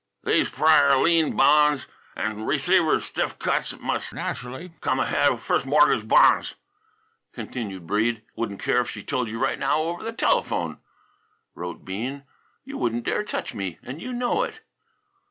[0.23, 6.07] "these prior lien bon's an' receiver's stiff cuts mus' natchally come ahead of firs' mortgage
[6.07, 6.55] bon's"
[7.33, 8.23] continued Breede.
[8.35, 10.79] "Wouldn't care if she told you right now over that telephone,"
[11.53, 12.23] wrote Bean.
[12.63, 14.61] "You wouldn't dare touch me, and you know it."